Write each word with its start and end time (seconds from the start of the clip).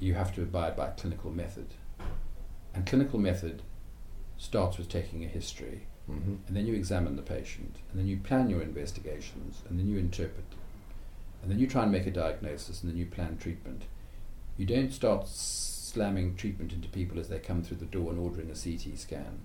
you 0.00 0.14
have 0.14 0.34
to 0.34 0.42
abide 0.42 0.74
by 0.76 0.88
clinical 0.88 1.30
method. 1.30 1.66
And 2.74 2.86
clinical 2.86 3.18
method 3.18 3.62
starts 4.38 4.78
with 4.78 4.88
taking 4.88 5.24
a 5.24 5.28
history, 5.28 5.82
Mm-hmm. 6.10 6.34
and 6.48 6.56
then 6.56 6.66
you 6.66 6.74
examine 6.74 7.14
the 7.14 7.22
patient, 7.22 7.76
and 7.90 8.00
then 8.00 8.08
you 8.08 8.16
plan 8.16 8.50
your 8.50 8.62
investigations, 8.62 9.62
and 9.68 9.78
then 9.78 9.86
you 9.86 9.96
interpret 9.98 10.44
and 11.42 11.50
then 11.50 11.58
you 11.58 11.66
try 11.68 11.84
and 11.84 11.92
make 11.92 12.06
a 12.06 12.10
diagnosis, 12.10 12.82
and 12.82 12.90
then 12.90 12.98
you 12.98 13.06
plan 13.06 13.38
treatment. 13.38 13.84
You 14.58 14.66
don't 14.66 14.92
start 14.92 15.26
slamming 15.28 16.34
treatment 16.36 16.72
into 16.72 16.88
people 16.88 17.18
as 17.18 17.28
they 17.28 17.38
come 17.38 17.62
through 17.62 17.78
the 17.78 17.86
door 17.86 18.10
and 18.10 18.18
ordering 18.18 18.50
a 18.50 18.54
CT 18.54 18.98
scan, 18.98 19.38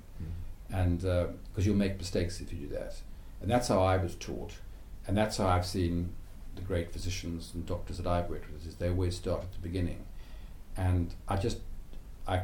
and 0.73 0.99
because 0.99 1.65
you'll 1.65 1.75
make 1.75 1.97
mistakes 1.97 2.41
if 2.41 2.51
you 2.51 2.59
do 2.67 2.67
that. 2.75 2.95
And 3.41 3.49
that's 3.49 3.67
how 3.67 3.81
I 3.83 3.97
was 3.97 4.15
taught, 4.15 4.53
and 5.07 5.15
that's 5.15 5.37
how 5.37 5.47
I've 5.47 5.65
seen 5.65 6.09
the 6.55 6.61
great 6.63 6.91
physicians 6.91 7.51
and 7.53 7.65
doctors 7.65 7.97
that 7.97 8.07
I've 8.07 8.29
worked 8.29 8.51
with. 8.51 8.65
Is 8.67 8.75
they 8.75 8.89
always 8.89 9.15
start 9.15 9.43
at 9.43 9.51
the 9.53 9.59
beginning, 9.59 10.03
and 10.77 11.13
I 11.27 11.37
just, 11.37 11.59
I, 12.27 12.41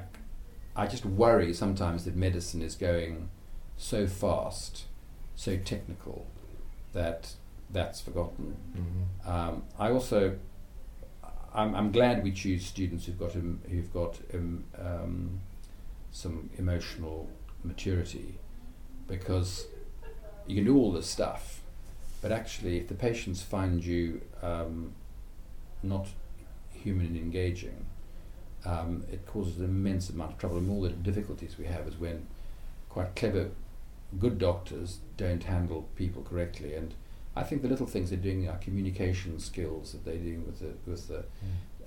I 0.76 0.88
just 0.88 1.06
worry 1.06 1.54
sometimes 1.54 2.06
that 2.06 2.16
medicine 2.16 2.62
is 2.62 2.76
going 2.76 3.30
so 3.78 4.08
fast, 4.08 4.86
so 5.36 5.58
technical, 5.58 6.28
that 6.94 7.34
that's 7.70 8.02
forgotten. 8.02 8.56
Mm-hmm. 8.78 9.30
Um, 9.30 9.64
I 9.80 9.90
also, 9.92 10.38
I'm, 11.54 11.74
I'm 11.76 11.92
glad 11.92 12.24
we 12.24 12.32
choose 12.32 12.66
students 12.66 13.06
who've 13.06 13.20
got 13.20 13.32
who've 13.32 13.94
got 13.94 14.20
em, 14.34 14.66
um, 14.78 15.40
some 16.12 16.50
emotional 16.58 17.30
maturity, 17.64 18.36
because 19.08 19.68
you 20.48 20.56
can 20.56 20.66
do 20.66 20.78
all 20.78 20.92
this 20.92 21.08
stuff, 21.08 21.62
but 22.22 22.32
actually, 22.32 22.78
if 22.78 22.88
the 22.88 22.94
patients 22.94 23.42
find 23.42 23.84
you 23.84 24.22
um, 24.42 24.94
not 25.82 26.08
human 26.72 27.08
and 27.08 27.18
engaging, 27.18 27.86
um, 28.66 29.04
it 29.12 29.26
causes 29.26 29.58
an 29.58 29.66
immense 29.66 30.10
amount 30.10 30.34
of 30.34 30.38
trouble. 30.38 30.58
And 30.58 30.70
all 30.70 30.82
the 30.82 30.90
difficulties 30.90 31.58
we 31.58 31.66
have 31.66 31.88
is 31.88 31.98
when 31.98 32.28
quite 32.90 33.16
clever, 33.16 33.50
good 34.20 34.38
doctors 34.38 35.00
don't 35.18 35.44
handle 35.44 35.88
people 35.96 36.24
correctly. 36.24 36.76
And 36.76 36.94
I 37.36 37.44
think 37.44 37.62
the 37.62 37.68
little 37.70 37.88
things 37.88 38.10
they're 38.10 38.20
doing 38.20 38.48
are 38.50 38.58
communication 38.58 39.40
skills 39.40 39.94
that 39.94 40.04
they're 40.06 40.18
doing 40.18 40.46
with 40.46 40.60
the 40.60 40.74
with 40.90 41.08
the 41.08 41.24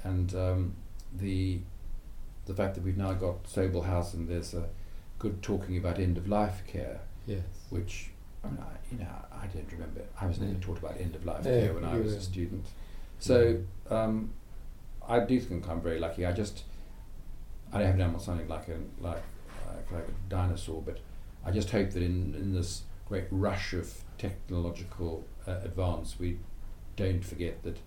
and 0.03 0.34
um, 0.34 0.75
the 1.16 1.61
the 2.47 2.55
fact 2.55 2.75
that 2.75 2.84
we've 2.84 2.97
now 2.97 3.12
got 3.12 3.44
Sobell 3.44 3.84
House 3.84 4.14
and 4.14 4.28
there's 4.28 4.55
a 4.55 4.69
good 5.19 5.42
talking 5.42 5.77
about 5.78 5.98
end 5.98 6.19
of 6.19 6.28
life 6.28 6.62
care, 6.66 7.00
Yes. 7.27 7.41
which 7.70 8.11
I 8.44 8.48
mean, 8.48 8.59
I, 8.61 8.92
you 8.92 8.98
know 8.98 9.06
I 9.33 9.47
don't 9.47 9.70
remember. 9.72 10.03
I 10.20 10.27
was 10.27 10.38
never 10.41 10.55
taught 10.55 10.78
about 10.78 11.00
end 11.00 11.14
of 11.14 11.25
life 11.25 11.44
Yeah, 11.44 11.61
care 11.61 11.75
when 11.75 11.84
I 11.84 11.97
was 11.98 12.12
a 12.14 12.20
student. 12.20 12.66
So 13.19 13.59
um, 13.91 14.33
I 15.08 15.20
do 15.20 15.38
think 15.41 15.69
I'm 15.69 15.80
very 15.80 15.98
lucky. 15.98 16.24
I 16.27 16.33
just 16.33 16.64
I 17.72 17.83
haven't 17.83 17.98
done 17.98 18.19
something 18.20 18.48
like 18.48 18.69
a 18.69 18.78
like 19.00 19.22
like, 19.66 19.92
like 19.92 20.08
a 20.08 20.12
dinosaur, 20.28 20.83
but 20.83 20.98
I 21.44 21.50
just 21.50 21.70
hope 21.70 21.91
that 21.91 22.02
in, 22.02 22.34
in 22.34 22.55
this 22.55 22.83
great 23.06 23.27
rush 23.30 23.72
of 23.75 23.92
technological 24.19 25.25
uh, 25.47 25.58
advance, 25.64 26.19
we 26.19 26.38
don't 26.97 27.25
forget 27.25 27.62
that 27.64 27.78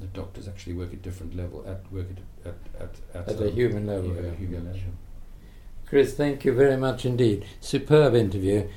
the 0.00 0.06
doctors 0.06 0.48
actually 0.48 0.72
work 0.72 0.92
at 0.92 1.02
different 1.02 1.36
level 1.36 1.64
at 1.66 1.80
work 1.92 2.06
at 2.44 2.54
at 2.80 2.88
at, 3.14 3.28
At 3.28 3.40
a 3.40 3.50
human 3.50 3.86
level, 3.86 4.14
yeah, 4.14 4.22
yeah. 4.22 4.34
human 4.34 4.66
level. 4.66 4.80
Chris, 5.86 6.14
thank 6.14 6.44
you 6.44 6.52
very 6.52 6.76
much 6.76 7.04
indeed. 7.04 7.44
Superb 7.60 8.14
interview. 8.14 8.68